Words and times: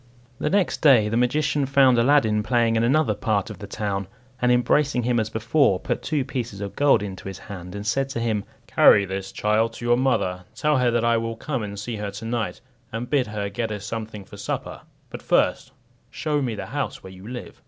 The 0.39 0.49
next 0.49 0.81
day 0.81 1.09
the 1.09 1.15
magician 1.15 1.67
found 1.67 1.99
Aladdin 1.99 2.41
playing 2.41 2.75
in 2.75 2.83
another 2.83 3.13
part 3.13 3.51
of 3.51 3.59
the 3.59 3.67
town, 3.67 4.07
and 4.41 4.51
embracing 4.51 5.03
him 5.03 5.19
as 5.19 5.29
before, 5.29 5.79
put 5.79 6.01
two 6.01 6.25
pieces 6.25 6.59
of 6.59 6.75
gold 6.75 7.03
into 7.03 7.27
his 7.27 7.37
hand, 7.37 7.75
and 7.75 7.85
said 7.85 8.09
to 8.09 8.19
him, 8.19 8.43
"Carry 8.65 9.05
this, 9.05 9.31
child, 9.31 9.73
to 9.73 9.85
your 9.85 9.97
mother; 9.97 10.43
tell 10.55 10.79
her 10.79 10.89
that 10.89 11.05
I 11.05 11.17
will 11.17 11.35
come 11.35 11.61
and 11.61 11.79
see 11.79 11.97
her 11.97 12.09
to 12.09 12.25
night, 12.25 12.61
and 12.91 13.11
bid 13.11 13.27
her 13.27 13.47
get 13.47 13.71
us 13.71 13.85
something 13.85 14.25
for 14.25 14.37
supper; 14.37 14.81
but 15.11 15.21
first 15.21 15.71
show 16.09 16.41
ms 16.41 16.57
the 16.57 16.65
house 16.65 17.03
where 17.03 17.13
you 17.13 17.27
live." 17.27 17.59